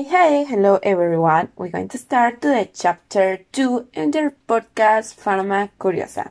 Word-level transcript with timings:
Hey, 0.00 0.06
hey, 0.08 0.44
hello 0.44 0.78
everyone. 0.82 1.50
We're 1.56 1.68
going 1.68 1.88
to 1.88 1.98
start 1.98 2.40
today 2.40 2.70
chapter 2.72 3.44
2 3.52 3.88
in 3.92 4.12
their 4.12 4.34
podcast 4.48 5.20
Pharma 5.20 5.68
Curiosa. 5.78 6.30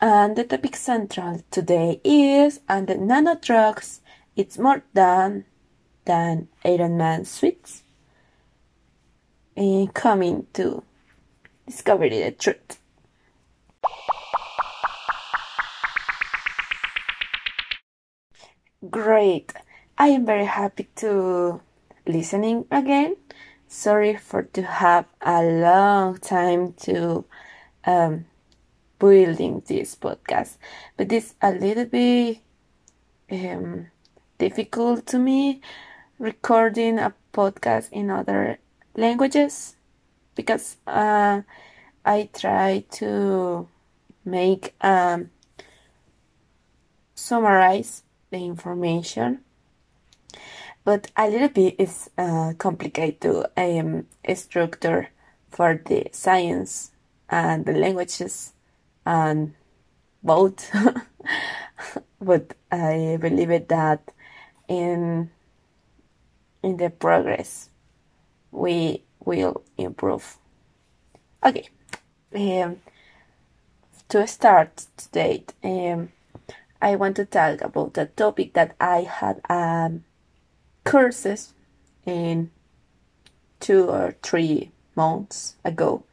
And 0.00 0.36
the 0.36 0.44
topic 0.44 0.76
central 0.76 1.42
today 1.50 2.00
is 2.04 2.60
and 2.68 2.86
the 2.86 2.94
nano 2.94 3.34
drugs 3.34 4.02
it's 4.36 4.56
more 4.56 4.84
than 4.94 5.46
than 6.04 6.46
Iron 6.64 6.96
Man 6.96 7.24
suits. 7.24 7.82
And 9.56 9.88
eh, 9.88 9.92
coming 9.92 10.46
to 10.52 10.84
discover 11.66 12.08
the 12.08 12.30
truth. 12.30 12.78
Great. 18.88 19.52
I 19.98 20.06
am 20.06 20.24
very 20.24 20.44
happy 20.46 20.86
to 21.02 21.60
listening 22.06 22.66
again. 22.70 23.16
Sorry 23.68 24.16
for 24.16 24.42
to 24.42 24.62
have 24.62 25.06
a 25.20 25.42
long 25.42 26.18
time 26.18 26.74
to 26.84 27.24
um, 27.84 28.26
building 28.98 29.62
this 29.66 29.96
podcast, 29.96 30.56
but 30.96 31.10
it's 31.12 31.34
a 31.40 31.52
little 31.52 31.86
bit 31.86 32.38
um, 33.30 33.86
difficult 34.38 35.06
to 35.06 35.18
me 35.18 35.60
recording 36.18 36.98
a 36.98 37.14
podcast 37.32 37.90
in 37.92 38.10
other 38.10 38.58
languages 38.94 39.76
because 40.34 40.76
uh, 40.86 41.42
I 42.04 42.28
try 42.32 42.84
to 42.92 43.68
make 44.24 44.74
um, 44.80 45.30
summarize 47.14 48.02
the 48.30 48.38
information 48.38 49.40
but 50.84 51.10
a 51.16 51.28
little 51.28 51.48
bit 51.48 51.76
is 51.78 52.10
uh, 52.18 52.52
complicated 52.58 53.20
to 53.20 53.50
um, 53.56 54.06
structure 54.34 55.08
for 55.50 55.80
the 55.86 56.06
science 56.12 56.90
and 57.28 57.64
the 57.66 57.72
languages 57.72 58.52
and 59.06 59.54
both. 60.22 60.70
But 62.20 62.54
I 62.70 63.18
believe 63.20 63.68
that 63.68 64.12
in 64.68 65.30
in 66.62 66.76
the 66.76 66.90
progress 66.90 67.68
we 68.52 69.02
will 69.24 69.62
improve. 69.76 70.38
Okay 71.44 71.68
um, 72.34 72.76
to 74.08 74.26
start 74.26 74.86
today 74.96 75.44
um, 75.64 76.12
I 76.80 76.96
want 76.96 77.16
to 77.16 77.24
talk 77.24 77.60
about 77.60 77.98
a 77.98 78.06
topic 78.06 78.54
that 78.54 78.74
I 78.80 79.02
had 79.02 79.40
um, 79.48 80.04
courses 80.84 81.54
in 82.04 82.50
two 83.60 83.88
or 83.88 84.14
three 84.22 84.70
months 84.96 85.56
ago, 85.64 86.04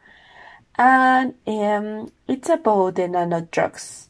and 0.78 1.34
um, 1.48 2.12
it's 2.28 2.50
about 2.50 2.96
the 2.96 3.08
nano 3.08 3.48
drugs. 3.52 4.10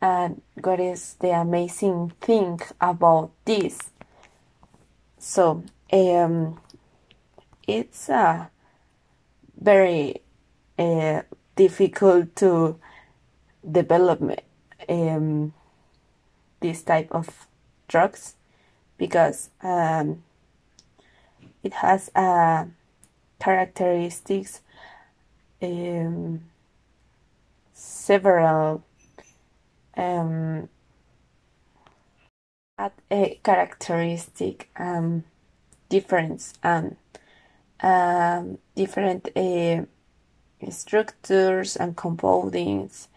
And 0.00 0.42
what 0.62 0.80
is 0.80 1.14
the 1.20 1.30
amazing 1.30 2.12
thing 2.20 2.60
about 2.78 3.30
this? 3.46 3.78
So, 5.18 5.64
um, 5.90 6.60
it's 7.66 8.10
uh, 8.10 8.46
very 9.58 10.20
uh, 10.78 11.22
difficult 11.56 12.36
to 12.36 12.78
develop 13.70 14.20
um, 14.88 15.54
this 16.60 16.82
type 16.82 17.08
of 17.12 17.46
drugs 17.88 18.34
because 18.98 19.50
um, 19.62 20.22
it 21.62 21.74
has 21.74 22.10
uh, 22.14 22.66
characteristics 23.40 24.60
um, 25.62 26.40
several 27.72 28.84
um, 29.96 30.68
at 32.78 32.92
a 33.10 33.40
characteristic 33.42 34.68
um, 34.76 35.24
difference 35.88 36.54
and 36.62 36.96
um, 37.80 38.58
different 38.74 39.28
uh, 39.36 39.82
structures 40.70 41.76
and 41.76 41.96
compoundings 41.96 43.08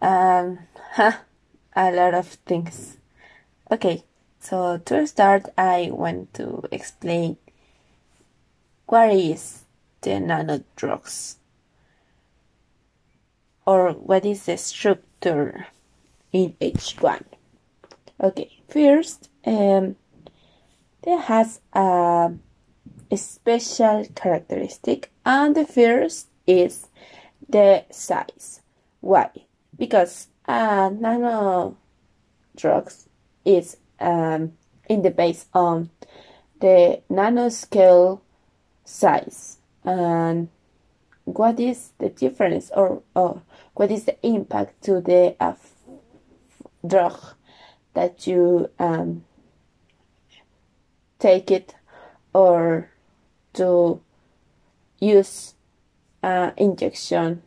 um, 0.00 0.58
a 0.98 1.92
lot 1.92 2.14
of 2.14 2.26
things. 2.46 2.96
Okay 3.70 4.04
so 4.48 4.78
to 4.78 5.06
start, 5.06 5.44
I 5.58 5.90
want 5.92 6.32
to 6.34 6.64
explain 6.72 7.36
what 8.86 9.10
is 9.10 9.64
the 10.00 10.12
nanodrugs 10.12 11.36
or 13.66 13.92
what 13.92 14.24
is 14.24 14.46
the 14.46 14.56
structure 14.56 15.66
in 16.32 16.56
each 16.60 16.96
one. 17.00 17.26
Okay, 18.22 18.50
first, 18.70 19.28
um, 19.44 19.96
there 21.02 21.20
has 21.20 21.60
a, 21.74 22.32
a 23.10 23.16
special 23.18 24.06
characteristic, 24.14 25.10
and 25.26 25.54
the 25.54 25.66
first 25.66 26.28
is 26.46 26.88
the 27.46 27.84
size. 27.90 28.62
Why? 29.00 29.28
Because 29.76 30.28
uh, 30.46 30.88
nano 30.88 31.76
drugs 32.56 33.08
is 33.44 33.76
um, 34.00 34.52
in 34.88 35.02
the 35.02 35.10
base 35.10 35.46
on 35.54 35.90
the 36.60 37.02
nanoscale 37.10 38.20
size. 38.84 39.58
And 39.84 40.48
what 41.24 41.60
is 41.60 41.90
the 41.98 42.08
difference 42.08 42.70
or, 42.74 43.02
or 43.14 43.42
what 43.74 43.90
is 43.90 44.04
the 44.04 44.16
impact 44.26 44.82
to 44.84 45.00
the 45.00 45.36
uh, 45.40 45.54
drug 46.86 47.18
that 47.94 48.26
you 48.26 48.70
um, 48.78 49.24
take 51.18 51.50
it 51.50 51.74
or 52.32 52.90
to 53.54 54.00
use 55.00 55.54
uh, 56.22 56.50
injection 56.56 57.42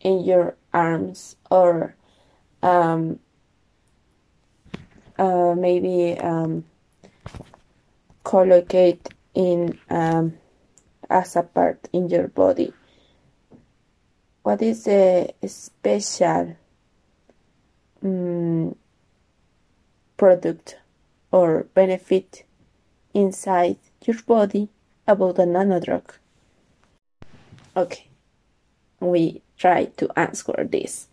in 0.00 0.24
your 0.24 0.56
arms 0.72 1.36
or 1.50 1.94
um, 2.62 3.18
uh, 5.18 5.54
maybe 5.56 6.18
um, 6.18 6.64
collocate 8.22 9.08
in 9.34 9.78
um, 9.90 10.34
as 11.10 11.36
a 11.36 11.42
part 11.42 11.88
in 11.92 12.08
your 12.08 12.28
body. 12.28 12.72
What 14.42 14.62
is 14.62 14.86
a 14.86 15.32
special 15.46 16.56
um, 18.02 18.76
product 20.16 20.76
or 21.32 21.64
benefit 21.74 22.44
inside 23.12 23.78
your 24.04 24.20
body 24.26 24.68
about 25.06 25.38
a 25.38 25.42
nanodrug? 25.42 26.10
Okay, 27.76 28.06
we 29.00 29.42
try 29.56 29.86
to 29.96 30.08
answer 30.18 30.66
this. 30.70 31.08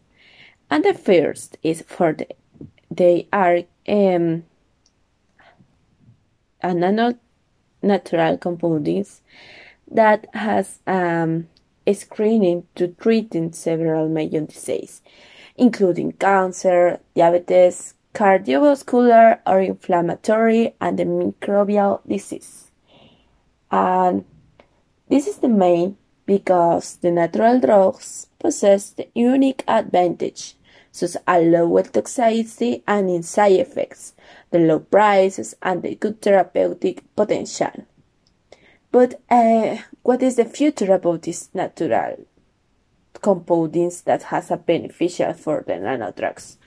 And 0.69 0.84
the 0.84 0.94
first 0.94 1.57
is 1.63 1.84
for 1.88 2.13
the 2.13 2.28
they 2.91 3.28
are 3.31 3.63
um, 3.88 4.44
a 6.62 6.74
nano 6.74 7.16
natural 7.81 8.38
compounds 8.38 9.22
that 9.90 10.28
has 10.34 10.80
um, 10.88 11.47
a 11.86 11.94
screening 11.94 12.68
to 12.75 12.88
treating 12.90 13.52
several 13.52 14.08
major 14.08 14.41
diseases, 14.41 15.02
including 15.56 16.12
cancer, 16.14 17.00
diabetes, 17.16 17.96
cardiovascular 18.14 19.40
or 19.46 19.62
inflammatory, 19.62 20.75
and 20.80 21.00
the 21.00 21.06
microbial 21.06 22.02
disease. 22.08 22.72
And 23.72 24.26
this 25.09 25.28
is 25.28 25.38
the 25.38 25.50
main 25.50 25.97
because 26.26 26.97
the 26.97 27.11
natural 27.11 27.59
drugs 27.59 28.28
possess 28.40 28.91
the 28.91 29.08
unique 29.14 29.64
advantage 29.67 30.55
such 30.91 31.16
as 31.28 31.46
lower 31.46 31.84
toxicity 31.84 32.84
and 32.88 33.23
side 33.26 33.59
effects, 33.59 34.14
the 34.52 34.59
low 34.59 34.79
prices, 34.79 35.55
and 35.61 35.82
the 35.82 35.96
good 35.96 36.22
therapeutic 36.22 37.03
potential. 37.16 37.85
But 38.91 39.22
uh, 39.29 39.78
what 40.03 40.22
is 40.22 40.35
the 40.35 40.46
future 40.46 40.93
about 40.93 41.23
these 41.23 41.49
natural 41.53 42.26
compounds 43.22 44.02
that 44.02 44.23
has 44.23 44.52
a 44.52 44.58
beneficial 44.58 45.34
for 45.34 45.64
the 45.66 45.73
nanodrugs? 45.73 46.58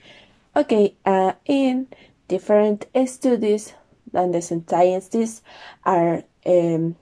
Okay, 0.55 0.95
uh, 1.05 1.33
in 1.45 1.87
different 2.27 2.87
studies 3.05 3.73
and 4.13 4.33
the 4.33 4.41
scientists 4.41 5.43
are 5.83 6.23
um, 6.45 6.95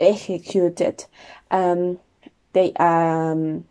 executed, 0.00 1.04
um, 1.50 1.98
they 2.52 2.72
um, 2.74 3.64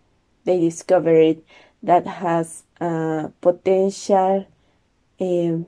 they 0.45 0.59
discovered 0.59 1.41
that 1.83 2.07
has 2.07 2.63
potential 2.79 4.47
um, 5.19 5.65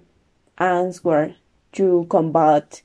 answer 0.57 1.35
to 1.71 2.05
combat 2.09 2.81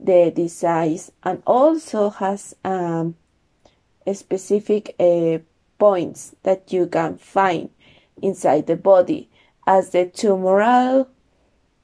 the 0.00 0.32
disease 0.34 1.12
and 1.22 1.42
also 1.46 2.10
has 2.10 2.54
um, 2.64 3.14
specific 4.12 4.94
uh, 4.98 5.38
points 5.78 6.34
that 6.42 6.72
you 6.72 6.86
can 6.86 7.16
find 7.16 7.70
inside 8.20 8.66
the 8.66 8.76
body 8.76 9.30
as 9.66 9.90
the 9.90 10.06
tumoral 10.06 11.06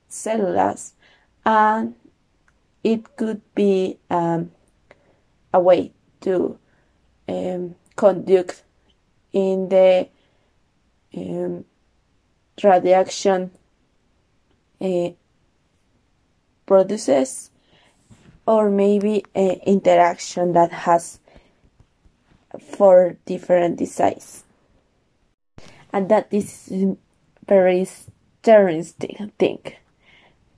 cells 0.08 0.94
and 1.44 1.94
it 2.82 3.16
could 3.16 3.40
be 3.54 3.98
um, 4.10 4.50
a 5.52 5.60
way 5.60 5.92
to 6.20 6.58
um, 7.28 7.74
conduct 7.96 8.62
in 9.32 9.68
the 9.68 10.08
um, 11.16 11.64
radiation 12.62 13.50
uh, 14.80 15.10
produces 16.66 17.50
or 18.46 18.70
maybe 18.70 19.24
an 19.34 19.60
interaction 19.66 20.52
that 20.52 20.72
has 20.72 21.20
four 22.60 23.16
different 23.26 23.78
designs. 23.78 24.44
And 25.92 26.08
that 26.08 26.28
is 26.30 26.72
very 27.46 27.86
interesting 28.44 29.32
thing 29.38 29.60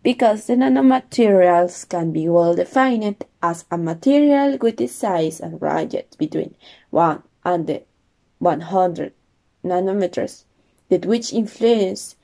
because 0.02 0.46
the 0.46 0.54
nanomaterials 0.54 1.88
can 1.88 2.12
be 2.12 2.28
well 2.28 2.54
defined 2.54 3.24
as 3.42 3.64
a 3.70 3.78
material 3.78 4.56
with 4.58 4.76
the 4.76 4.86
size 4.86 5.40
and 5.40 5.60
range 5.60 5.96
between 6.18 6.54
1 6.90 7.22
and 7.44 7.80
100 8.38 9.12
nanometers, 9.64 10.44
that 10.90 11.06
which 11.06 11.32
influence 11.32 12.16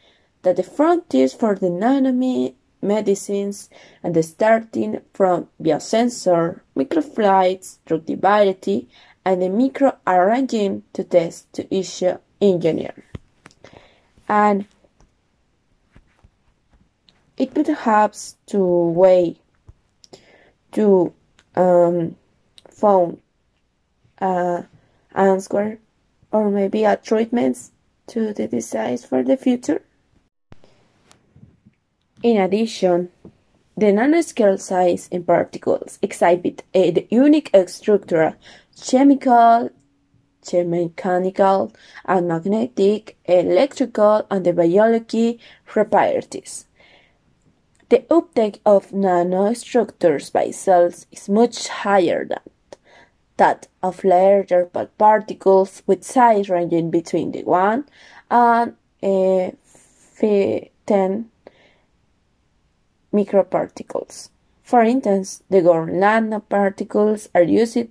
that 0.42 0.56
the 0.56 0.62
frontiers 0.62 1.32
for 1.32 1.54
the 1.54 1.68
nanomedicines 1.68 3.68
and 4.02 4.14
the 4.14 4.22
starting 4.22 5.00
from 5.14 5.48
biosensor, 5.60 6.60
microfluidics, 6.76 7.78
drug 7.86 8.04
divinity, 8.04 8.88
and 9.24 9.42
the 9.42 9.48
microarranging 9.48 10.82
to 10.92 11.02
test 11.02 11.52
to 11.52 11.74
issue 11.74 12.16
engineer. 12.40 13.04
And 14.28 14.66
it 17.36 17.54
would 17.56 17.66
perhaps 17.66 18.36
to 18.46 18.58
way 18.58 19.36
to 20.72 21.12
um, 21.54 22.16
found 22.70 23.20
uh, 24.20 24.62
answer 25.14 25.78
or 26.30 26.50
maybe 26.50 26.84
a 26.84 26.96
treatments 26.96 27.72
to 28.08 28.32
the 28.32 28.46
disease 28.48 29.04
for 29.04 29.22
the 29.22 29.36
future. 29.36 29.82
In 32.22 32.38
addition, 32.38 33.10
the 33.76 33.86
nanoscale 33.86 34.58
size 34.58 35.08
in 35.10 35.24
particles 35.24 35.98
exhibit 36.00 36.62
a 36.74 37.06
unique 37.10 37.50
structural, 37.66 38.34
chemical, 38.80 39.70
mechanical, 40.52 41.72
and 42.04 42.28
magnetic, 42.28 43.16
electrical, 43.26 44.26
and 44.30 44.46
the 44.46 44.52
biology 44.52 45.38
properties. 45.66 46.66
The 47.88 48.04
uptake 48.10 48.60
of 48.64 48.90
nanostructures 48.90 50.32
by 50.32 50.50
cells 50.50 51.06
is 51.12 51.28
much 51.28 51.68
higher 51.68 52.24
than 52.24 52.40
that 53.36 53.68
of 53.82 54.04
larger 54.04 54.66
particles 54.98 55.82
with 55.86 56.04
size 56.04 56.48
ranging 56.48 56.90
between 56.90 57.32
the 57.32 57.42
1 57.44 57.84
and 58.30 58.76
uh, 59.02 59.50
10 60.20 61.30
microparticles. 63.12 64.30
For 64.62 64.82
instance, 64.82 65.42
the 65.48 65.62
gold 65.62 65.90
nanoparticles 65.90 67.28
are 67.34 67.42
used 67.42 67.88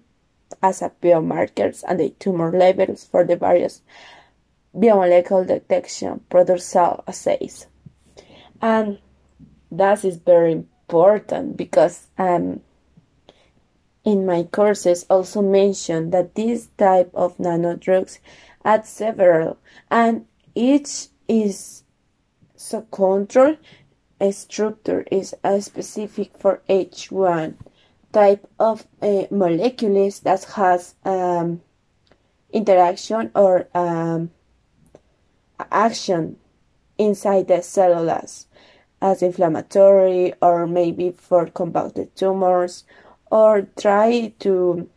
as 0.62 0.82
a 0.82 0.92
biomarkers 1.02 1.84
and 1.88 2.00
the 2.00 2.10
tumor 2.20 2.52
levels 2.52 3.06
for 3.06 3.24
the 3.24 3.36
various 3.36 3.82
biomolecular 4.76 5.48
detection 5.48 6.22
product 6.30 6.62
cell 6.62 7.04
assays. 7.08 7.68
And 8.62 9.00
that 9.72 10.04
is 10.04 10.18
very 10.18 10.52
important 10.54 11.58
because 11.58 12.08
um, 12.18 12.62
in 14.06 14.26
my 14.26 14.44
courses 14.44 15.06
also 15.10 15.42
mention 15.42 16.12
that 16.12 16.36
this 16.36 16.68
type 16.78 17.12
of 17.14 17.38
nanodrugs 17.38 18.20
add 18.64 18.86
several 18.86 19.58
and 19.90 20.26
each 20.54 21.08
is 21.28 21.84
so 22.56 22.82
control 22.84 23.58
a 24.20 24.32
structure 24.32 25.06
is 25.12 25.36
a 25.44 25.62
specific 25.62 26.32
for 26.38 26.62
each 26.70 27.12
one. 27.12 27.58
Type 28.14 28.48
of 28.60 28.88
uh, 29.02 29.24
molecules 29.30 30.22
that 30.22 30.44
has 30.56 30.96
um, 31.04 31.62
interaction 32.54 33.30
or 33.36 33.68
um, 33.76 34.32
action 35.70 36.38
inside 36.98 37.48
the 37.50 37.62
cellulose 37.62 38.48
as 39.02 39.22
inflammatory 39.22 40.34
or 40.42 40.66
maybe 40.66 41.12
for 41.12 41.48
compounded 41.48 42.16
tumors 42.16 42.86
or 43.32 43.68
try 43.78 44.34
to 44.40 44.90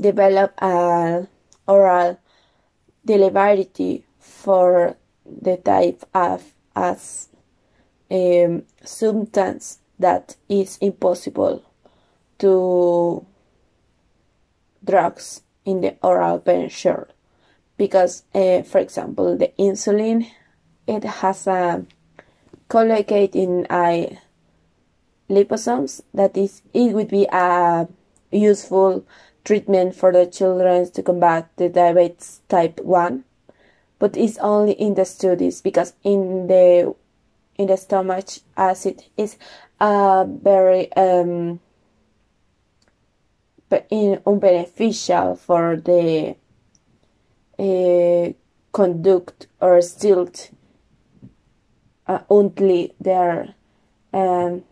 develop 0.00 0.54
an 0.62 1.28
oral 1.66 2.18
delivery 3.04 4.04
for 4.18 4.96
the 5.24 5.56
type 5.56 6.04
of 6.14 6.54
as 6.76 7.28
a 8.10 8.62
substance 8.84 9.80
that 9.98 10.36
is 10.48 10.78
impossible 10.80 11.64
to 12.38 13.26
drugs 14.84 15.42
in 15.64 15.80
the 15.80 15.96
oral 16.02 16.38
pension 16.38 17.04
because 17.76 18.22
uh, 18.34 18.62
for 18.62 18.78
example 18.78 19.36
the 19.36 19.52
insulin 19.58 20.26
it 20.86 21.04
has 21.04 21.46
a 21.46 21.84
collocated 22.68 23.36
in 23.36 23.66
a 23.70 24.18
liposomes 25.28 26.00
that 26.14 26.36
is 26.36 26.62
it 26.72 26.92
would 26.92 27.08
be 27.08 27.26
a 27.32 27.86
useful 28.30 29.04
treatment 29.44 29.94
for 29.94 30.12
the 30.12 30.26
children 30.26 30.90
to 30.90 31.02
combat 31.02 31.48
the 31.56 31.68
diabetes 31.68 32.40
type 32.48 32.80
1 32.80 33.24
but 33.98 34.16
it's 34.16 34.38
only 34.38 34.72
in 34.72 34.94
the 34.94 35.04
studies 35.04 35.60
because 35.60 35.92
in 36.02 36.46
the 36.46 36.94
in 37.56 37.66
the 37.66 37.76
stomach 37.76 38.26
acid 38.56 39.04
is 39.16 39.36
a 39.80 40.24
very 40.26 40.92
um 40.94 41.60
in 43.90 44.16
unbeneficial 44.26 45.38
for 45.38 45.76
the 45.76 46.34
uh, 47.58 48.32
conduct 48.72 49.46
or 49.60 49.80
stilt 49.82 50.50
uh, 52.06 52.20
only 52.30 52.94
their 53.00 53.54
um, 54.12 54.64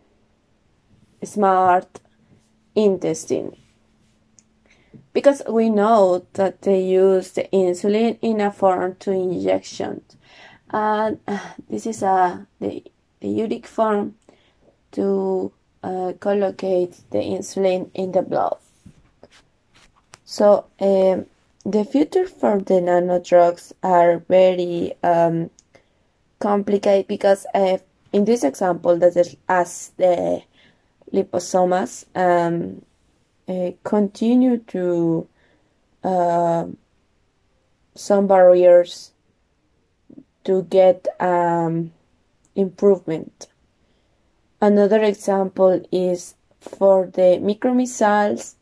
smart 1.26 2.00
intestine. 2.75 3.56
Because 5.12 5.42
we 5.49 5.71
know 5.71 6.26
that 6.35 6.62
they 6.62 6.83
use 6.83 7.33
the 7.33 7.49
insulin 7.52 8.18
in 8.21 8.40
a 8.40 8.50
form 8.50 8.97
to 9.00 9.12
injection. 9.12 10.02
And 10.71 11.21
this 11.71 11.87
is 11.87 12.02
a 12.02 12.47
the, 12.61 12.85
the 13.21 13.28
unique 13.28 13.66
form 13.66 14.14
to 14.92 15.52
uh, 15.83 16.12
collocate 16.21 17.00
the 17.11 17.18
insulin 17.18 17.90
in 17.95 18.12
the 18.12 18.23
blood. 18.23 18.56
So 20.25 20.66
um, 20.80 21.26
the 21.64 21.85
future 21.85 22.26
for 22.26 22.61
the 22.61 22.80
nano 22.80 23.21
drugs 23.21 23.73
are 23.83 24.18
very 24.18 24.95
um, 25.02 25.50
complicated 26.40 27.06
because 27.06 27.47
uh, 27.54 27.78
in 28.12 28.25
this 28.25 28.45
example 28.45 28.99
that 28.99 29.16
is 29.16 29.37
as 29.49 29.92
the 29.97 30.42
liposomes 31.13 32.05
um, 32.15 32.83
uh, 33.49 33.71
continue 33.85 34.59
to 34.59 35.29
uh, 36.03 36.67
some 37.95 38.27
barriers 38.27 39.13
to 40.45 40.63
get 40.65 41.07
um, 41.21 41.93
improvement. 42.55 43.49
Another 44.61 45.03
example 45.03 45.85
is 45.93 46.35
for 46.61 47.07
the 47.07 47.39
micromissiles 47.43 48.55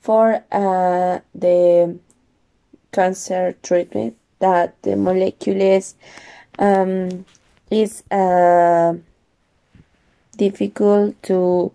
for 0.00 0.44
uh, 0.52 1.20
the 1.34 1.98
cancer 2.92 3.56
treatment 3.62 4.16
that 4.38 4.80
the 4.82 4.96
molecules 4.96 5.94
um, 6.58 7.24
is 7.70 8.02
uh, 8.10 8.94
difficult 10.34 11.20
to 11.24 11.72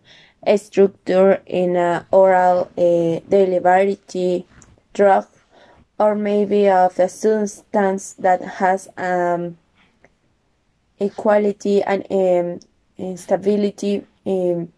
structure 0.55 1.41
in 1.45 1.75
an 1.75 2.05
oral 2.11 2.71
uh, 2.77 3.19
delivery 3.29 4.45
drug 4.93 5.27
or 5.99 6.15
maybe 6.15 6.69
of 6.69 6.97
a 6.97 7.09
substance 7.09 8.13
that 8.13 8.41
has 8.41 8.87
um, 8.97 9.57
equality 10.99 11.83
and 11.83 12.05
um, 12.09 13.17
stability 13.17 14.05
um, 14.25 14.71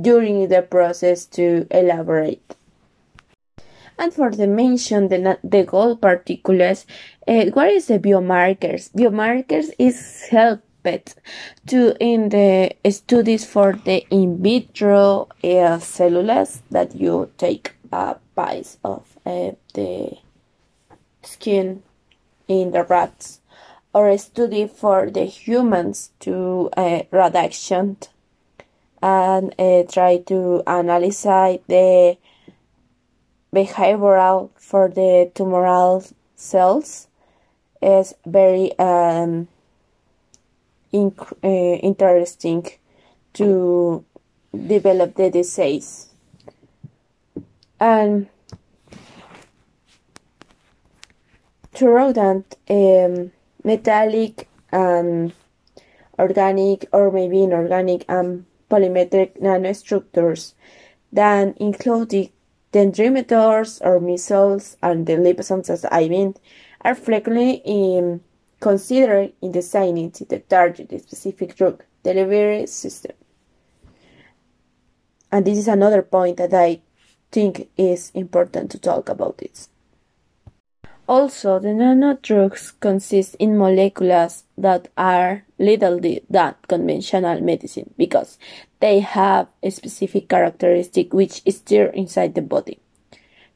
during 0.00 0.48
the 0.48 0.62
process 0.62 1.24
to 1.26 1.66
elaborate. 1.70 2.56
And 3.98 4.14
for 4.14 4.30
the 4.30 4.46
mention 4.46 5.08
the, 5.08 5.38
the 5.44 5.64
goal 5.64 5.96
particulars, 5.96 6.86
uh, 7.28 7.46
what 7.52 7.68
is 7.68 7.86
the 7.86 7.98
biomarkers? 7.98 8.90
Biomarkers 8.92 9.70
is 9.78 10.28
helped 10.84 11.14
to 11.66 11.96
in 12.00 12.28
the 12.30 12.74
studies 12.90 13.44
for 13.44 13.72
the 13.84 14.06
in 14.10 14.42
vitro 14.42 15.28
uh, 15.44 15.78
cellulose 15.78 16.62
that 16.70 16.94
you 16.94 17.30
take 17.38 17.74
a 17.92 18.16
bite 18.34 18.76
of 18.84 19.18
uh, 19.26 19.52
the 19.74 20.16
skin 21.22 21.82
in 22.48 22.70
the 22.72 22.84
rats 22.84 23.40
or 23.92 24.08
a 24.08 24.18
study 24.18 24.66
for 24.66 25.10
the 25.10 25.24
humans 25.24 26.10
to 26.20 26.70
uh, 26.76 27.02
reduction 27.10 27.96
and 29.02 29.54
uh, 29.58 29.82
try 29.90 30.18
to 30.18 30.62
analyze 30.66 31.22
the 31.22 32.16
behavioral 33.54 34.50
for 34.56 34.88
the 34.88 35.30
tumoral 35.34 36.12
cells 36.36 37.08
is 37.82 38.14
very 38.26 38.78
um, 38.78 39.48
uh, 40.92 41.48
interesting 41.48 42.66
to 43.34 44.04
develop 44.52 45.14
the 45.14 45.30
disease. 45.30 46.08
And 47.78 48.28
to 51.74 51.88
rodent 51.88 52.56
um, 52.68 53.32
metallic 53.64 54.48
and 54.72 55.32
organic 56.18 56.86
or 56.92 57.10
maybe 57.10 57.42
inorganic 57.42 58.04
and 58.08 58.44
polymeric 58.70 59.40
nanostructures 59.40 60.54
that 61.12 61.56
include 61.58 62.30
dendrimers 62.72 63.80
or 63.80 63.98
micelles 63.98 64.76
and 64.82 65.06
the 65.06 65.14
liposomes 65.14 65.70
as 65.70 65.84
I 65.90 66.08
mean 66.08 66.34
are 66.82 66.94
frequently 66.94 67.62
um, 67.66 68.20
considered 68.60 69.32
in 69.42 69.52
designing 69.52 70.10
the 70.10 70.38
target 70.38 70.88
specific 71.02 71.56
drug 71.56 71.82
delivery 72.02 72.66
system. 72.66 73.12
And 75.32 75.44
this 75.44 75.58
is 75.58 75.68
another 75.68 76.02
point 76.02 76.36
that 76.36 76.52
I 76.52 76.80
think 77.30 77.68
is 77.76 78.10
important 78.14 78.70
to 78.72 78.78
talk 78.78 79.08
about 79.08 79.40
it. 79.42 79.68
Also, 81.06 81.58
the 81.58 81.68
nanodrugs 81.68 82.78
consist 82.78 83.34
in 83.40 83.58
molecules 83.58 84.44
that 84.56 84.86
are 84.96 85.44
little 85.58 85.98
than 85.98 86.54
conventional 86.68 87.40
medicine 87.40 87.92
because 87.96 88.38
they 88.78 89.00
have 89.00 89.48
a 89.62 89.70
specific 89.70 90.28
characteristic 90.28 91.12
which 91.12 91.42
is 91.44 91.60
there 91.62 91.88
inside 91.88 92.36
the 92.36 92.42
body. 92.42 92.78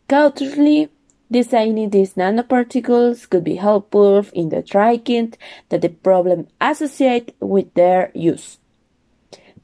Cautiously 0.09 0.91
designing 1.31 1.91
these 1.91 2.15
nanoparticles 2.15 3.29
could 3.29 3.45
be 3.45 3.57
helpful 3.57 4.25
in 4.33 4.51
the 4.51 4.63
tracking 4.63 5.35
that 5.69 5.83
the 5.83 5.89
problem 5.89 6.47
associated 6.61 7.35
with 7.41 7.73
their 7.75 8.11
use. 8.15 8.59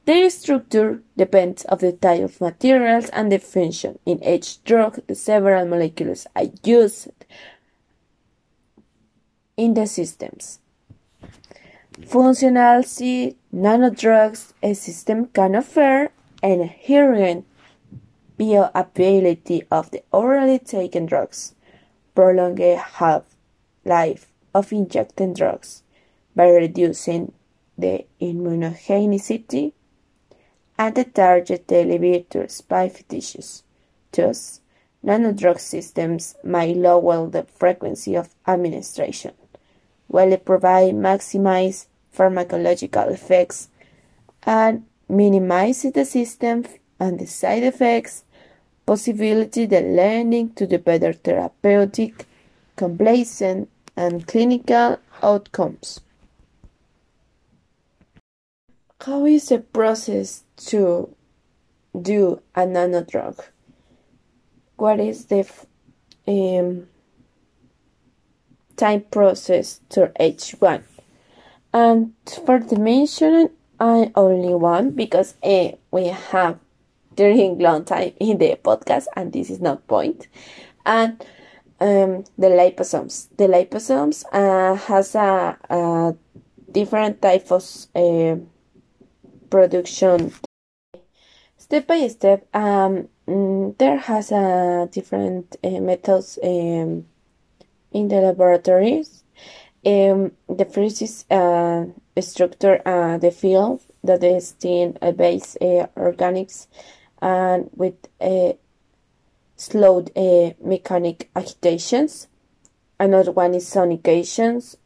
Their 0.07 0.31
structure 0.31 1.03
depends 1.17 1.65
on 1.67 1.79
the 1.79 1.93
type 1.93 2.23
of 2.23 2.41
materials 2.41 3.11
and 3.11 3.31
the 3.31 3.39
function. 3.39 3.99
In 4.07 4.25
each 4.25 4.65
drug, 4.65 4.99
the 5.07 5.15
several 5.15 5.67
molecules 5.67 6.27
are 6.35 6.51
used 6.65 7.09
in 9.57 9.75
the 9.75 9.87
systems. 9.87 10.59
Functionality 12.01 13.37
nanodrugs 13.55 14.53
a 14.63 14.75
system 14.75 15.27
can 15.27 15.55
offer 15.55 16.11
an 16.43 16.61
inherent 16.61 17.45
bioavailability 18.41 19.67
of 19.71 19.91
the 19.91 20.03
orally 20.11 20.59
taken 20.59 21.05
drugs, 21.05 21.55
prolong 22.15 22.59
a 22.61 22.77
half-life 22.77 24.33
of 24.55 24.73
injected 24.73 25.35
drugs 25.35 25.83
by 26.35 26.49
reducing 26.49 27.33
the 27.77 28.07
immunogenicity 28.21 29.73
and 30.79 30.95
the 30.95 31.05
target 31.05 31.67
delivery 31.67 32.27
spike 32.49 33.07
tissues. 33.09 33.63
Thus, 34.13 34.63
nanodrug 35.05 35.61
systems 35.61 36.35
may 36.43 36.73
lower 36.75 37.29
the 37.29 37.45
frequency 37.45 38.15
of 38.17 38.35
administration 38.47 39.35
while 40.07 40.31
they 40.31 40.37
provide 40.39 40.95
maximize 40.95 41.87
pharmacological 42.17 43.11
effects 43.13 43.69
and 44.43 44.85
minimize 45.09 45.83
the 45.83 46.05
system 46.05 46.65
and 46.99 47.19
the 47.19 47.27
side 47.27 47.63
effects, 47.63 48.25
possibility 48.91 49.67
the 49.67 49.83
learning 49.83 50.53
to 50.55 50.67
the 50.67 50.79
better 50.79 51.13
therapeutic, 51.13 52.27
complacent, 52.75 53.69
and 53.97 54.27
clinical 54.27 54.99
outcomes. 55.23 56.01
How 59.01 59.27
is 59.27 59.49
the 59.49 59.61
process 59.61 60.43
to 60.71 61.15
do 61.95 62.43
a 62.57 62.63
nanodrug? 62.63 63.39
What 64.77 64.99
is 64.99 65.27
the 65.27 65.47
um, 66.27 66.89
time 68.81 69.03
process 69.11 69.81
to 69.91 70.11
each 70.19 70.53
one. 70.59 70.83
And 71.73 72.15
for 72.47 72.59
the 72.59 72.79
mention, 72.79 73.51
I 73.79 74.11
only 74.15 74.55
one 74.55 74.91
because 74.93 75.35
uh, 75.45 75.73
we 75.91 76.07
have 76.07 76.59
during 77.21 77.59
long 77.59 77.85
time 77.85 78.13
in 78.19 78.39
the 78.39 78.59
podcast, 78.65 79.05
and 79.15 79.31
this 79.31 79.51
is 79.51 79.61
not 79.61 79.87
point. 79.87 80.27
And 80.87 81.23
um, 81.79 82.25
the 82.39 82.49
liposomes. 82.49 83.29
The 83.37 83.45
liposomes 83.47 84.25
uh, 84.33 84.75
has 84.75 85.15
a, 85.15 85.59
a, 85.69 86.15
different 86.73 87.21
type 87.21 87.53
of 87.53 87.65
uh, 87.95 88.37
production. 89.51 90.33
Step 91.59 91.87
by 91.87 92.07
step, 92.09 92.49
um, 92.55 93.09
mm, 93.29 93.77
there 93.77 93.99
has 93.99 94.33
a 94.33 94.89
different 94.91 95.57
uh, 95.63 95.81
methods 95.81 96.39
um, 96.43 97.05
in 97.93 98.09
the 98.09 98.21
laboratories. 98.21 99.25
Um, 99.85 100.33
the 100.49 100.65
first 100.65 101.03
is 101.03 101.27
uh, 101.31 101.85
structure 102.21 102.81
uh, 102.87 103.19
the 103.19 103.31
field 103.31 103.83
that 104.05 104.23
is 104.25 104.55
in 104.63 104.97
a 105.03 105.13
base 105.13 105.57
uh, 105.61 105.87
organics 105.97 106.67
and 107.21 107.71
with 107.75 107.95
uh, 108.21 108.53
slowed 109.57 110.11
uh, 110.17 110.53
mechanic 110.63 111.31
agitations. 111.37 112.29
Another 112.99 113.33
one 113.33 113.55
is 113.55 113.69
sonications 113.69 114.77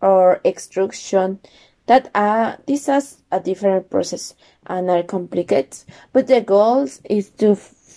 or 0.00 0.40
extrusion 0.44 1.40
that 1.86 2.10
are 2.14 2.58
this 2.66 2.88
is 2.88 3.22
a 3.30 3.40
different 3.40 3.90
process 3.90 4.34
and 4.66 4.90
are 4.90 5.02
complicated 5.02 5.76
but 6.12 6.26
the 6.26 6.40
goal 6.40 6.88
is 7.04 7.30
to 7.30 7.54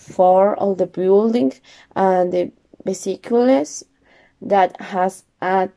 for 0.08 0.56
all 0.56 0.76
the 0.76 0.88
building 0.88 1.54
and 1.96 2.32
the 2.32 2.52
vesicles 2.86 3.84
that 4.42 4.80
has 4.80 5.24
at 5.42 5.72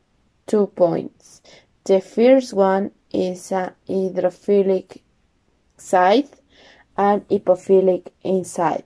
two 0.47 0.67
points. 0.69 1.43
The 1.85 2.01
first 2.01 2.55
one 2.55 2.93
is 3.13 3.51
a 3.51 3.75
hydrophilic 3.89 5.01
side 5.77 6.29
and 7.01 7.27
lipophilic 7.29 8.09
inside. 8.23 8.85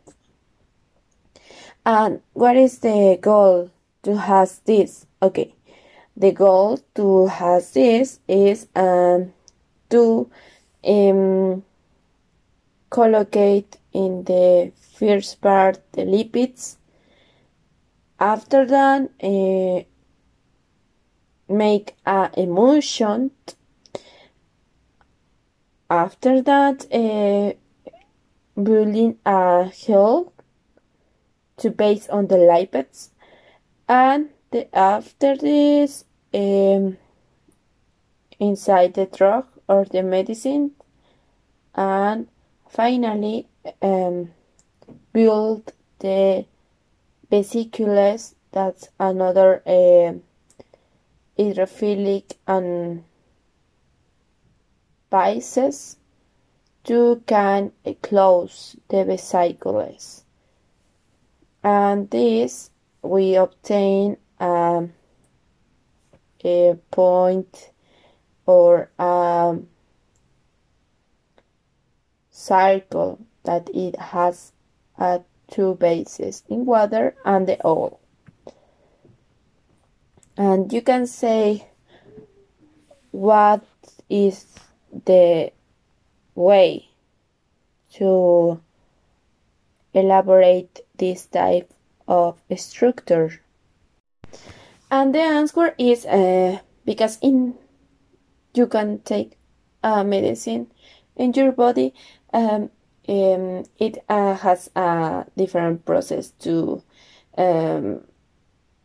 And 1.84 2.20
what 2.32 2.56
is 2.56 2.78
the 2.78 3.18
goal 3.20 3.70
to 4.04 4.16
have 4.16 4.52
this? 4.64 5.06
Okay, 5.20 5.54
the 6.16 6.32
goal 6.32 6.78
to 6.94 7.26
have 7.26 7.64
this 7.72 8.20
is 8.28 8.68
um, 8.76 9.32
to 9.90 10.30
um, 10.86 11.64
collocate 12.90 13.76
in 13.92 14.24
the 14.24 14.72
first 14.98 15.40
part 15.40 15.80
the 15.92 16.02
lipids 16.02 16.76
after 18.20 18.64
that, 18.64 19.10
uh, 19.22 19.82
make 21.52 21.94
a 22.06 22.30
emulsion. 22.36 23.32
After 25.90 26.40
that, 26.42 26.86
uh, 26.92 27.52
building 28.60 29.18
a 29.24 29.70
gel 29.76 30.32
to 31.56 31.70
base 31.70 32.08
on 32.08 32.26
the 32.26 32.36
lipids, 32.36 33.08
and 33.88 34.30
the, 34.50 34.74
after 34.76 35.36
this, 35.36 36.04
um, 36.32 36.96
inside 38.38 38.94
the 38.94 39.06
drug 39.06 39.46
or 39.68 39.84
the 39.84 40.02
medicine, 40.02 40.72
and 41.74 42.28
finally 42.68 43.46
um, 43.82 44.30
build 45.12 45.72
the 46.00 46.44
vesicles 47.30 48.34
that's 48.54 48.88
another 49.00 49.62
uh, 49.66 50.12
hydrophilic 51.36 52.36
and 52.46 53.02
Pisces 55.10 55.96
to 56.84 57.22
can 57.26 57.72
close 58.02 58.76
the 58.88 59.04
vesicles. 59.04 60.24
And 61.62 62.10
this 62.10 62.70
we 63.02 63.36
obtain 63.36 64.16
um, 64.38 64.92
a 66.44 66.78
point 66.90 67.70
or 68.46 68.90
a 68.98 69.58
circle 72.30 73.20
that 73.44 73.70
it 73.72 73.98
has 73.98 74.52
uh, 74.98 75.20
two 75.50 75.74
bases 75.74 76.42
in 76.48 76.64
water 76.64 77.14
and 77.24 77.46
the 77.46 77.58
oil. 77.66 78.00
And 80.36 80.72
you 80.72 80.82
can 80.82 81.06
say 81.06 81.68
what 83.12 83.64
is 84.08 84.46
the 85.04 85.52
way 86.34 86.88
to 87.94 88.60
elaborate 89.92 90.80
this 90.96 91.26
type 91.26 91.72
of 92.06 92.40
structure? 92.56 93.40
And 94.90 95.14
the 95.14 95.20
answer 95.20 95.74
is 95.78 96.06
uh, 96.06 96.58
because 96.84 97.18
in 97.22 97.54
you 98.54 98.66
can 98.66 99.00
take 99.00 99.36
a 99.82 100.04
medicine 100.04 100.68
in 101.16 101.32
your 101.32 101.52
body. 101.52 101.92
Um, 102.32 102.70
um, 103.08 103.64
it 103.78 103.98
uh, 104.08 104.34
has 104.36 104.70
a 104.74 105.26
different 105.36 105.84
process 105.84 106.30
to 106.40 106.82
um, 107.36 108.00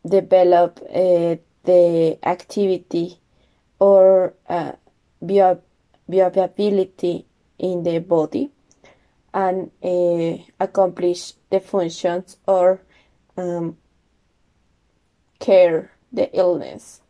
develop 0.06 0.80
uh, 0.90 1.36
the 1.64 2.18
activity 2.24 3.20
or 3.80 4.34
uh, 4.48 4.74
bio- 5.22 5.62
viability 6.08 7.26
in 7.60 7.84
the 7.84 8.00
body 8.00 8.50
and 9.34 9.72
uh, 9.84 10.42
accomplish 10.60 11.34
the 11.50 11.60
functions 11.60 12.38
or 12.48 12.82
um, 13.38 13.78
care 15.40 15.92
the 16.12 16.36
illness. 16.36 17.02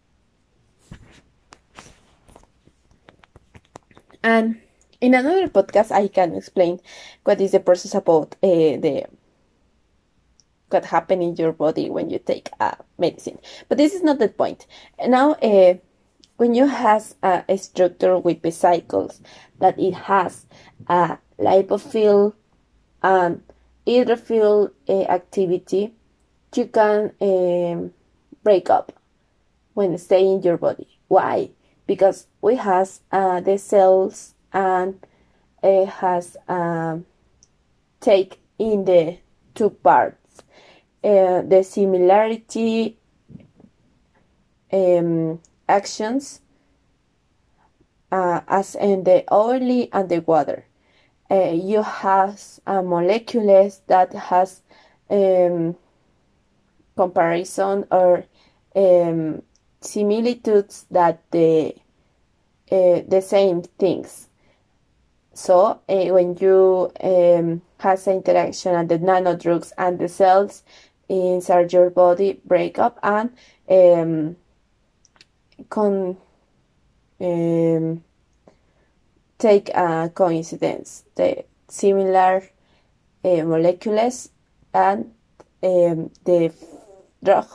And 4.22 4.60
in 5.00 5.14
another 5.14 5.48
podcast, 5.48 5.92
I 5.92 6.08
can 6.08 6.36
explain 6.36 6.82
what 7.24 7.40
is 7.40 7.52
the 7.52 7.60
process 7.62 7.94
about 7.96 8.36
uh, 8.44 8.76
the 8.78 9.06
what 10.70 10.86
happen 10.86 11.22
in 11.22 11.36
your 11.36 11.52
body 11.52 11.90
when 11.90 12.10
you 12.10 12.20
take 12.20 12.52
a 12.60 12.78
medicine. 12.98 13.40
But 13.68 13.78
this 13.78 13.94
is 13.94 14.04
not 14.04 14.20
the 14.20 14.30
point. 14.30 14.68
Now, 15.04 15.32
uh, 15.34 15.76
when 16.40 16.54
you 16.54 16.68
has 16.68 17.16
a, 17.22 17.44
a, 17.50 17.58
structure 17.58 18.18
with 18.18 18.42
vesicles 18.42 19.20
that 19.60 19.78
it 19.78 19.94
has 19.94 20.46
a 20.88 21.18
lipophil 21.38 22.34
and 23.04 23.44
hydrophil 23.86 24.72
uh, 24.88 25.02
activity, 25.02 25.94
you 26.56 26.66
can 26.68 27.12
um, 27.20 27.94
break 28.42 28.70
up 28.70 28.94
when 29.74 29.98
stay 29.98 30.26
in 30.26 30.42
your 30.42 30.56
body. 30.56 30.88
Why? 31.10 31.50
Because 31.86 32.28
we 32.42 32.56
has 32.56 33.02
uh, 33.12 33.42
the 33.42 33.58
cells 33.58 34.34
and 34.54 35.06
it 35.62 35.90
has 35.90 36.38
um, 36.48 37.06
take 38.00 38.40
in 38.58 38.86
the 38.86 39.18
two 39.56 39.72
parts 39.72 40.42
uh, 41.04 41.42
the 41.42 41.66
similarity 41.68 42.98
um, 44.72 45.42
actions 45.70 46.42
uh, 48.12 48.42
as 48.48 48.76
in 48.76 49.04
the 49.04 49.24
oil 49.32 49.88
and 49.94 50.10
the 50.10 50.20
water. 50.20 50.66
Uh, 51.32 51.52
you 51.52 51.84
have 51.84 52.42
a 52.66 52.82
molecules 52.82 53.82
that 53.88 54.12
has 54.14 54.62
um, 55.10 55.76
comparison 56.96 57.86
or 57.92 58.26
um, 58.76 59.42
similitudes 59.80 60.86
that 60.90 61.22
the 61.32 61.76
uh, 62.72 63.02
the 63.08 63.22
same 63.22 63.62
things. 63.62 64.28
So 65.34 65.80
uh, 65.88 66.06
when 66.16 66.36
you 66.38 66.92
um, 67.02 67.62
has 67.80 68.08
interaction 68.08 68.76
and 68.76 68.90
the 68.90 69.00
nanodrugs 69.00 69.72
and 69.78 69.98
the 69.98 70.08
cells 70.08 70.64
inside 71.08 71.74
your 71.74 71.90
body 71.90 72.42
break 72.46 72.78
up 72.78 73.00
and 73.02 73.32
um, 73.70 74.36
con 75.70 76.18
um, 77.20 78.04
take 79.38 79.70
a 79.70 80.10
coincidence 80.14 81.04
the 81.16 81.44
similar 81.68 82.44
uh, 83.24 83.44
molecules 83.44 84.30
and 84.74 85.12
um, 85.64 86.12
the 86.26 86.54
drug 87.24 87.48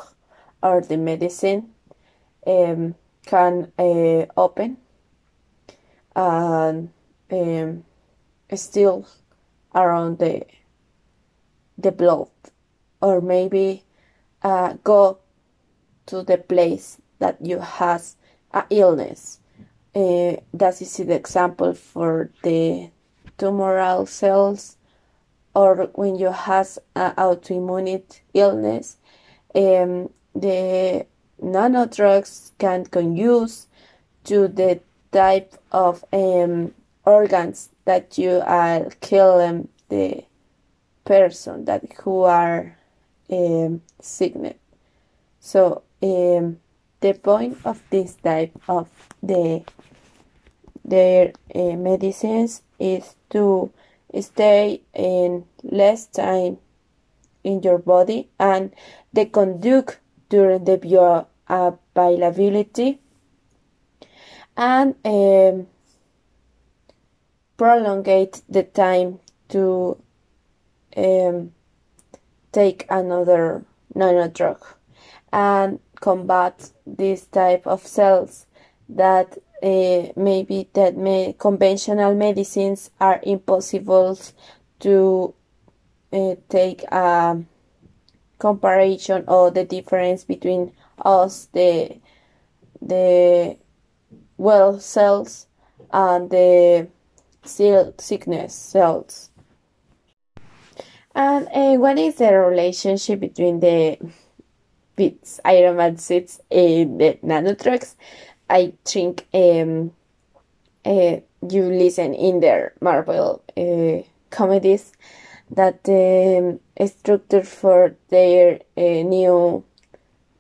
or 0.63 0.81
the 0.81 0.97
medicine 0.97 1.71
um, 2.47 2.95
can 3.27 3.73
uh, 3.79 4.27
open 4.37 4.77
and 6.17 6.91
um, 7.31 7.85
still 8.55 9.07
around 9.75 10.19
the 10.19 10.45
the 11.77 11.91
blood 11.91 12.29
or 13.01 13.21
maybe 13.21 13.83
uh, 14.43 14.75
go 14.85 15.19
to 16.07 16.23
the 16.23 16.39
place 16.39 16.99
that 17.19 17.39
you 17.41 17.59
has 17.59 18.17
a 18.53 18.65
illness. 18.71 19.41
Uh, 19.95 20.37
that 20.53 20.81
is 20.83 20.97
the 20.97 21.15
example 21.15 21.73
for 21.75 22.31
the 22.43 22.91
tumoral 23.39 24.09
cells 24.09 24.77
or 25.55 25.89
when 25.95 26.17
you 26.17 26.33
has 26.33 26.79
an 26.97 27.13
autoimmune 27.15 28.03
illness. 28.33 28.97
Um, 29.55 30.11
the 30.35 31.07
nanodrugs 31.41 32.51
can, 32.59 32.87
use 33.17 33.69
to 34.25 34.49
the 34.49 34.81
type 35.13 35.55
of 35.71 36.05
um, 36.13 36.75
organs 37.05 37.69
that 37.85 38.19
you 38.19 38.43
are 38.45 38.91
killing 39.01 39.69
the 39.89 40.25
person 41.05 41.67
that 41.67 41.85
who 42.03 42.23
are 42.23 42.77
um, 43.31 43.83
sick. 44.01 44.35
So 45.41 45.83
um, 46.03 46.59
the 47.05 47.13
point 47.13 47.59
of 47.67 47.83
this 47.91 48.15
type 48.15 48.57
of 48.67 48.89
the 49.23 49.63
their 50.87 51.35
uh, 51.55 51.77
medicines 51.77 52.63
is 52.79 53.17
to 53.29 53.71
stay 54.21 54.81
in 54.95 55.45
less 55.63 56.07
time 56.07 56.57
in 57.43 57.63
your 57.63 57.77
body 57.77 58.31
and 58.39 58.73
the 59.13 59.27
conduct 59.27 59.99
during 60.31 60.65
the 60.65 60.79
bioavailability 60.79 62.99
and 64.57 64.95
um, 65.05 65.67
prolongate 67.59 68.41
the 68.49 68.63
time 68.63 69.21
to 69.51 69.99
um, 70.97 71.53
take 72.51 72.87
another 72.89 73.63
nanodrug 73.95 74.63
and 75.31 75.81
combat 76.05 76.71
this 76.87 77.25
type 77.25 77.67
of 77.67 77.81
cells 77.87 78.45
that 78.91 79.39
uh, 79.63 80.13
maybe 80.17 80.69
that 80.75 80.95
may, 80.99 81.35
conventional 81.39 82.15
medicines 82.15 82.91
are 83.01 83.21
impossible 83.23 84.19
to 84.81 85.35
uh, 86.13 86.35
take 86.51 86.83
a 86.93 87.43
comparison 88.39 89.25
or 89.27 89.51
the 89.51 89.65
difference 89.65 90.25
between 90.25 90.73
us 90.99 91.49
the 91.55 91.97
the 92.83 93.57
well 94.37 94.79
cells 94.79 95.47
and 95.91 96.29
the 96.29 96.87
sickness 97.45 98.55
cells. 98.55 99.31
And 101.15 101.49
uh, 101.49 101.77
what 101.81 101.99
is 101.99 102.17
the 102.17 102.37
relationship 102.37 103.21
between 103.21 103.61
the 103.61 103.97
bits, 104.97 105.41
Iron 105.45 105.77
Man 105.77 105.97
suits, 105.99 106.41
and 106.51 107.01
the 107.01 107.19
nanodrugs? 107.23 107.95
I 108.49 108.75
think 108.85 109.27
um, 109.33 109.93
uh, 110.85 111.17
you 111.49 111.63
listen 111.65 112.15
in 112.15 112.41
their 112.41 112.75
Marvel 112.81 113.43
uh, 113.57 114.07
comedies 114.31 114.93
that 115.51 115.85
the 115.85 116.61
um, 116.79 116.87
structure 116.87 117.43
for 117.43 117.97
their 118.09 118.61
uh, 118.77 118.81
new 118.81 119.65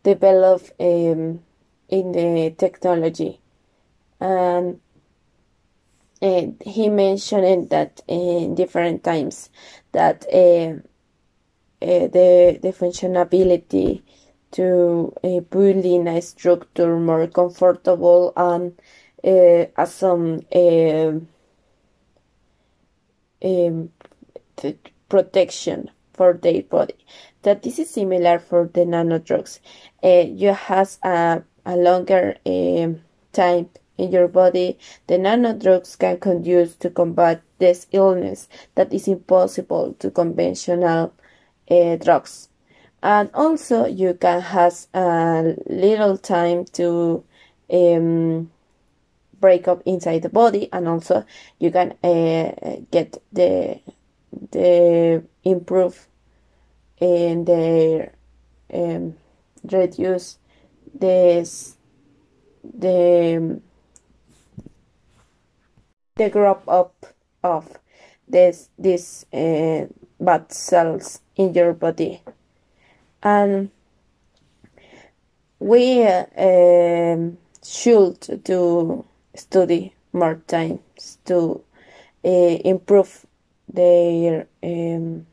develop 0.02 0.62
um, 0.80 1.40
in 1.88 2.12
the 2.12 2.54
technology 2.58 3.40
and 4.20 4.80
uh, 6.22 6.46
he 6.64 6.88
mentioned 6.88 7.68
that 7.70 8.00
in 8.08 8.54
different 8.54 9.04
times 9.04 9.50
that 9.92 10.24
uh, 10.32 10.72
uh, 11.84 12.06
the 12.08 12.58
the 12.62 12.72
functionality 12.72 14.02
to 14.54 15.12
uh, 15.24 15.40
build 15.40 15.84
in 15.84 16.06
a 16.06 16.22
structure 16.22 16.96
more 16.96 17.26
comfortable 17.26 18.32
and 18.36 18.80
uh, 19.24 19.66
as 19.76 19.92
some 19.94 20.40
um, 20.54 21.28
protection 25.08 25.90
for 26.12 26.34
their 26.34 26.62
body. 26.62 26.94
That 27.42 27.64
this 27.64 27.80
is 27.80 27.90
similar 27.90 28.38
for 28.38 28.70
the 28.72 28.82
nanodrugs. 28.82 29.58
Uh, 30.02 30.26
you 30.28 30.52
has 30.52 30.98
a, 31.02 31.42
a 31.66 31.76
longer 31.76 32.36
time 33.32 33.70
in 33.98 34.12
your 34.12 34.28
body. 34.28 34.78
The 35.08 35.14
nanodrugs 35.14 35.98
can 35.98 36.20
conduce 36.20 36.76
to 36.76 36.90
combat 36.90 37.42
this 37.58 37.88
illness 37.90 38.48
that 38.76 38.92
is 38.92 39.08
impossible 39.08 39.94
to 39.98 40.10
conventional 40.12 41.12
uh, 41.68 41.96
drugs. 41.96 42.50
And 43.04 43.28
also 43.34 43.84
you 43.84 44.14
can 44.14 44.40
have 44.40 44.86
a 44.94 45.54
little 45.66 46.16
time 46.16 46.64
to 46.72 47.22
um, 47.70 48.50
break 49.38 49.68
up 49.68 49.82
inside 49.84 50.22
the 50.22 50.30
body. 50.30 50.70
And 50.72 50.88
also 50.88 51.26
you 51.58 51.70
can 51.70 51.92
uh, 52.02 52.80
get 52.90 53.22
the 53.30 53.78
the 54.50 55.22
improve 55.44 56.08
and 56.98 57.46
the 57.46 58.10
um, 58.72 59.16
reduce 59.70 60.38
this 60.94 61.76
the 62.62 63.60
the 66.16 66.30
growth 66.30 66.66
up 66.66 67.06
of 67.42 67.78
this 68.26 68.70
these 68.78 69.26
uh, 69.30 69.84
bad 70.18 70.50
cells 70.50 71.20
in 71.36 71.52
your 71.52 71.74
body 71.74 72.22
and 73.24 73.70
we 75.58 76.04
uh, 76.06 77.16
should 77.64 78.44
do 78.44 79.04
study 79.34 79.94
more 80.12 80.36
times 80.46 81.18
to 81.24 81.60
uh, 82.24 82.28
improve 82.28 83.26
their 83.72 84.46
um, 84.62 85.26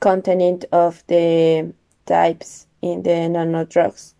content 0.00 0.64
of 0.72 1.04
the 1.06 1.72
types 2.06 2.66
in 2.82 3.02
the 3.02 3.28
nano 3.28 3.64
drugs 3.64 4.14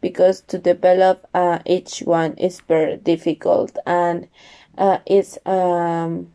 because 0.00 0.40
to 0.42 0.58
develop 0.58 1.26
uh, 1.34 1.58
each 1.66 2.00
one 2.00 2.32
is 2.34 2.60
very 2.62 2.96
difficult 2.96 3.76
and 3.86 4.28
uh, 4.78 4.98
it's 5.06 5.38
um, 5.44 6.32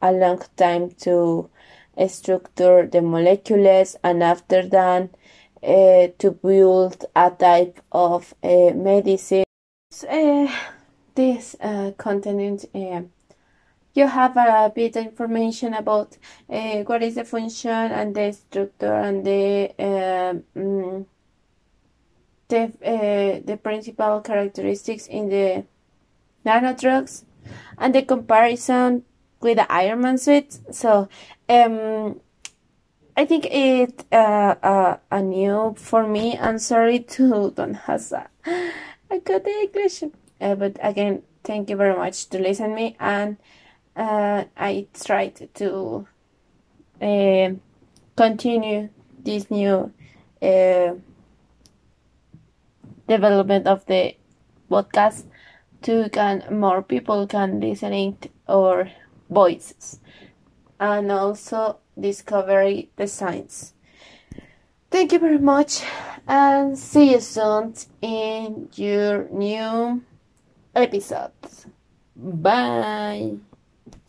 a 0.00 0.12
long 0.12 0.40
time 0.56 0.90
to 0.92 1.50
structure 2.08 2.86
the 2.86 3.02
molecules 3.02 3.96
and 4.02 4.22
after 4.22 4.66
that 4.68 5.10
uh, 5.62 6.08
to 6.18 6.30
build 6.30 7.04
a 7.14 7.30
type 7.30 7.80
of 7.92 8.34
uh, 8.42 8.70
medicine. 8.74 9.44
Uh, 10.08 10.48
this 11.14 11.56
uh, 11.60 11.92
content 11.96 12.66
uh, 12.74 13.00
you 13.96 14.06
have 14.06 14.36
a 14.36 14.70
bit 14.74 14.94
of 14.96 15.06
information 15.06 15.72
about 15.72 16.18
uh, 16.50 16.82
what 16.82 17.02
is 17.02 17.14
the 17.14 17.24
function 17.24 17.70
and 17.70 18.14
the 18.14 18.30
structure 18.32 18.94
and 18.94 19.24
the 19.24 19.72
um, 19.78 21.06
the 22.48 22.64
uh, 22.84 23.40
the 23.44 23.58
principal 23.62 24.20
characteristics 24.20 25.06
in 25.06 25.30
the 25.30 25.64
nanodrugs 26.44 27.24
and 27.78 27.94
the 27.94 28.02
comparison 28.02 29.02
with 29.40 29.56
the 29.56 29.64
Ironman 29.64 30.18
suit. 30.18 30.58
So 30.74 31.08
um, 31.48 32.20
I 33.16 33.24
think 33.24 33.46
it 33.50 34.04
uh, 34.12 34.54
uh, 34.62 34.96
a 35.10 35.22
new 35.22 35.74
for 35.78 36.06
me. 36.06 36.36
I'm 36.38 36.58
sorry 36.58 37.00
to 37.00 37.50
don't 37.56 37.74
have 37.74 38.12
a, 38.12 38.28
good 39.24 39.46
English, 39.46 40.02
uh, 40.40 40.54
but 40.54 40.76
again, 40.82 41.22
thank 41.42 41.70
you 41.70 41.76
very 41.76 41.96
much 41.96 42.28
to 42.30 42.38
listen 42.38 42.74
me 42.74 42.96
and 43.00 43.36
uh, 43.96 44.44
I 44.56 44.86
tried 44.92 45.48
to 45.54 46.06
uh, 47.00 47.50
continue 48.16 48.90
this 49.18 49.50
new 49.50 49.92
uh, 50.42 50.94
development 53.08 53.66
of 53.66 53.86
the 53.86 54.16
podcast 54.70 55.24
to 55.82 56.08
can 56.10 56.44
more 56.50 56.82
people 56.82 57.26
can 57.26 57.60
listening 57.60 58.18
our 58.48 58.90
voices 59.30 60.00
and 60.78 61.10
also 61.10 61.78
discovery 61.98 62.90
the 62.96 63.06
science. 63.06 63.72
Thank 64.90 65.12
you 65.12 65.18
very 65.18 65.38
much 65.38 65.82
and 66.26 66.78
see 66.78 67.12
you 67.12 67.20
soon 67.20 67.74
in 68.00 68.68
your 68.74 69.28
new 69.30 70.02
episode. 70.74 71.32
Bye. 72.14 73.36